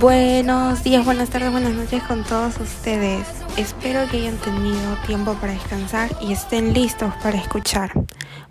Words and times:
Buenos 0.00 0.84
días, 0.84 1.04
buenas 1.04 1.28
tardes, 1.28 1.50
buenas 1.50 1.72
noches 1.72 2.00
con 2.04 2.22
todos 2.22 2.60
ustedes. 2.60 3.26
Espero 3.56 4.08
que 4.08 4.18
hayan 4.18 4.36
tenido 4.36 4.96
tiempo 5.04 5.34
para 5.34 5.54
descansar 5.54 6.16
y 6.20 6.32
estén 6.32 6.72
listos 6.72 7.12
para 7.20 7.36
escuchar. 7.36 7.90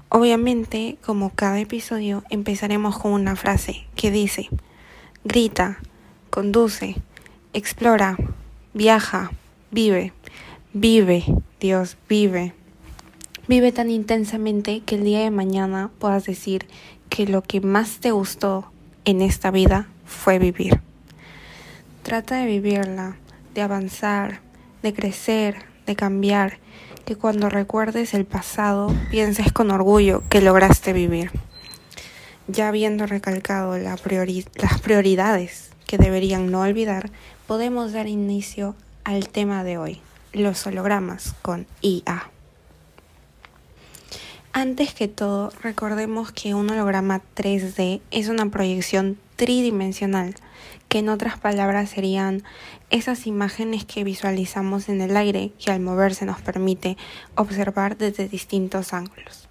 Obviamente, 0.09 0.97
como 1.05 1.29
cada 1.29 1.57
episodio, 1.61 2.25
empezaremos 2.29 2.99
con 2.99 3.13
una 3.13 3.37
frase 3.37 3.85
que 3.95 4.11
dice, 4.11 4.49
grita, 5.23 5.79
conduce, 6.31 6.97
explora, 7.53 8.17
viaja, 8.73 9.31
vive, 9.71 10.11
vive, 10.73 11.23
Dios, 11.61 11.95
vive. 12.09 12.55
Vive 13.47 13.71
tan 13.71 13.89
intensamente 13.89 14.81
que 14.81 14.95
el 14.95 15.05
día 15.05 15.21
de 15.21 15.31
mañana 15.31 15.91
puedas 15.97 16.25
decir 16.25 16.67
que 17.07 17.25
lo 17.25 17.41
que 17.41 17.61
más 17.61 17.99
te 17.99 18.11
gustó 18.11 18.69
en 19.05 19.21
esta 19.21 19.49
vida 19.49 19.87
fue 20.05 20.39
vivir. 20.39 20.81
Trata 22.07 22.37
de 22.37 22.45
vivirla, 22.45 23.17
de 23.53 23.61
avanzar, 23.61 24.39
de 24.81 24.93
crecer, 24.93 25.65
de 25.85 25.97
cambiar, 25.97 26.57
que 27.03 27.17
cuando 27.17 27.49
recuerdes 27.49 28.13
el 28.13 28.23
pasado 28.23 28.95
pienses 29.11 29.51
con 29.51 29.71
orgullo 29.71 30.23
que 30.29 30.39
lograste 30.39 30.93
vivir. 30.93 31.31
Ya 32.47 32.69
habiendo 32.69 33.07
recalcado 33.07 33.77
las 33.77 33.99
prioridades 33.99 35.71
que 35.85 35.97
deberían 35.97 36.49
no 36.49 36.61
olvidar, 36.61 37.09
podemos 37.45 37.91
dar 37.91 38.07
inicio 38.07 38.73
al 39.03 39.27
tema 39.27 39.65
de 39.65 39.77
hoy, 39.77 39.99
los 40.31 40.65
hologramas 40.65 41.35
con 41.41 41.67
IA. 41.81 42.31
Antes 44.53 44.93
que 44.93 45.09
todo, 45.09 45.51
recordemos 45.61 46.31
que 46.31 46.53
un 46.53 46.69
holograma 46.69 47.21
3D 47.35 47.99
es 48.11 48.29
una 48.29 48.49
proyección 48.49 49.17
tridimensional, 49.35 50.35
que 50.87 50.99
en 50.99 51.09
otras 51.09 51.37
palabras 51.37 51.89
serían 51.89 52.43
esas 52.89 53.27
imágenes 53.27 53.85
que 53.85 54.03
visualizamos 54.03 54.89
en 54.89 55.01
el 55.01 55.17
aire 55.17 55.51
que 55.63 55.71
al 55.71 55.79
moverse 55.79 56.25
nos 56.25 56.41
permite 56.41 56.97
observar 57.35 57.97
desde 57.97 58.27
distintos 58.27 58.93
ángulos. 58.93 59.49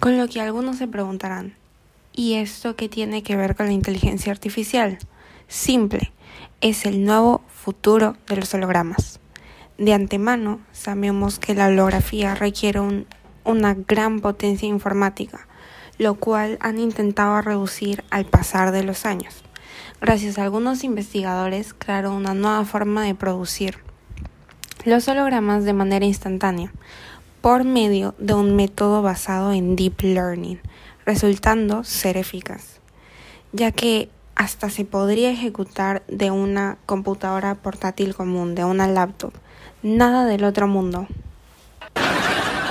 Con 0.00 0.18
lo 0.18 0.28
que 0.28 0.40
algunos 0.40 0.78
se 0.78 0.88
preguntarán, 0.88 1.54
¿y 2.12 2.34
esto 2.34 2.76
qué 2.76 2.88
tiene 2.88 3.22
que 3.22 3.36
ver 3.36 3.56
con 3.56 3.66
la 3.66 3.72
inteligencia 3.72 4.32
artificial? 4.32 4.98
Simple, 5.48 6.12
es 6.60 6.86
el 6.86 7.04
nuevo 7.04 7.42
futuro 7.48 8.16
de 8.26 8.36
los 8.36 8.52
hologramas. 8.54 9.20
De 9.76 9.94
antemano, 9.94 10.60
sabemos 10.72 11.38
que 11.38 11.54
la 11.54 11.68
holografía 11.68 12.34
requiere 12.34 12.80
un 12.80 13.06
una 13.48 13.74
gran 13.74 14.20
potencia 14.20 14.68
informática, 14.68 15.48
lo 15.96 16.16
cual 16.16 16.58
han 16.60 16.78
intentado 16.78 17.40
reducir 17.40 18.04
al 18.10 18.26
pasar 18.26 18.72
de 18.72 18.84
los 18.84 19.06
años. 19.06 19.42
Gracias 20.00 20.38
a 20.38 20.44
algunos 20.44 20.84
investigadores 20.84 21.74
crearon 21.74 22.12
una 22.14 22.32
nueva 22.32 22.64
forma 22.64 23.02
de 23.02 23.16
producir 23.16 23.78
los 24.84 25.08
hologramas 25.08 25.64
de 25.64 25.72
manera 25.72 26.04
instantánea 26.04 26.72
por 27.40 27.64
medio 27.64 28.14
de 28.18 28.34
un 28.34 28.54
método 28.54 29.02
basado 29.02 29.52
en 29.52 29.74
deep 29.74 30.00
learning, 30.02 30.60
resultando 31.04 31.82
ser 31.82 32.16
eficaz, 32.16 32.80
ya 33.52 33.72
que 33.72 34.08
hasta 34.36 34.70
se 34.70 34.84
podría 34.84 35.30
ejecutar 35.30 36.04
de 36.06 36.30
una 36.30 36.78
computadora 36.86 37.56
portátil 37.56 38.14
común, 38.14 38.54
de 38.54 38.64
una 38.64 38.86
laptop, 38.86 39.32
nada 39.82 40.26
del 40.26 40.44
otro 40.44 40.68
mundo. 40.68 41.08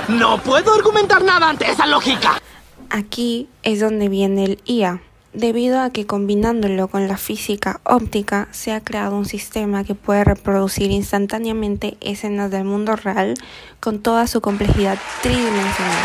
No 0.08 0.38
puedo 0.38 0.72
argumentar 0.72 1.22
nada 1.22 1.50
ante 1.50 1.70
esa 1.70 1.86
lógica. 1.86 2.40
Aquí 2.88 3.50
es 3.62 3.80
donde 3.80 4.08
viene 4.08 4.46
el 4.46 4.62
IA, 4.64 5.02
debido 5.32 5.80
a 5.80 5.90
que 5.90 6.06
combinándolo 6.06 6.88
con 6.88 7.08
la 7.08 7.16
física 7.16 7.80
óptica 7.84 8.48
se 8.50 8.72
ha 8.72 8.80
creado 8.80 9.16
un 9.16 9.24
sistema 9.24 9.84
que 9.84 9.94
puede 9.94 10.24
reproducir 10.24 10.90
instantáneamente 10.90 11.96
escenas 12.00 12.50
del 12.50 12.64
mundo 12.64 12.96
real 12.96 13.34
con 13.80 14.00
toda 14.00 14.26
su 14.26 14.40
complejidad 14.40 14.98
tridimensional. 15.22 16.04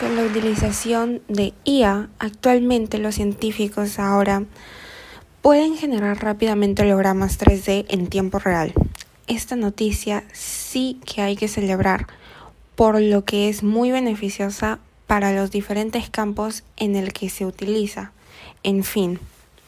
Con 0.00 0.16
la 0.16 0.22
utilización 0.22 1.20
de 1.28 1.52
IA, 1.64 2.08
actualmente 2.18 2.98
los 2.98 3.16
científicos 3.16 3.98
ahora 3.98 4.44
pueden 5.42 5.76
generar 5.76 6.22
rápidamente 6.22 6.82
hologramas 6.82 7.38
3D 7.38 7.86
en 7.88 8.06
tiempo 8.06 8.38
real 8.38 8.72
esta 9.30 9.54
noticia 9.54 10.24
sí 10.32 11.00
que 11.06 11.22
hay 11.22 11.36
que 11.36 11.46
celebrar, 11.46 12.08
por 12.74 13.00
lo 13.00 13.24
que 13.24 13.48
es 13.48 13.62
muy 13.62 13.92
beneficiosa 13.92 14.80
para 15.10 15.32
los 15.32 15.50
diferentes 15.50 16.08
campos 16.08 16.62
en 16.76 16.94
el 16.94 17.12
que 17.12 17.30
se 17.30 17.44
utiliza. 17.44 18.12
En 18.62 18.84
fin, 18.84 19.18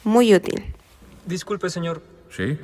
muy 0.04 0.32
útil. 0.36 0.62
Disculpe, 1.26 1.68
señor. 1.68 2.00
¿Sí? 2.30 2.56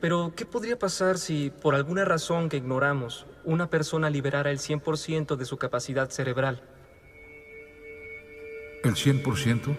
Pero, 0.00 0.32
¿qué 0.34 0.46
podría 0.46 0.78
pasar 0.78 1.18
si, 1.18 1.50
por 1.50 1.74
alguna 1.74 2.06
razón 2.06 2.48
que 2.48 2.56
ignoramos, 2.56 3.26
una 3.44 3.68
persona 3.68 4.08
liberara 4.08 4.50
el 4.50 4.58
100% 4.58 5.36
de 5.36 5.44
su 5.44 5.58
capacidad 5.58 6.08
cerebral? 6.08 6.62
¿El 8.84 8.94
100%? 8.94 9.76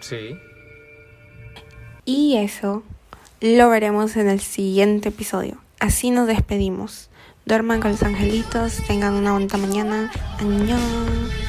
Sí. 0.00 0.36
Y 2.04 2.36
eso 2.36 2.82
lo 3.40 3.70
veremos 3.70 4.16
en 4.16 4.28
el 4.28 4.40
siguiente 4.40 5.10
episodio. 5.10 5.58
Así 5.78 6.10
nos 6.10 6.26
despedimos. 6.26 7.10
Duerman 7.44 7.80
con 7.80 7.92
los 7.92 8.02
angelitos, 8.02 8.82
tengan 8.88 9.14
una 9.14 9.34
bonita 9.34 9.56
mañana. 9.56 10.10
Añón. 10.40 11.45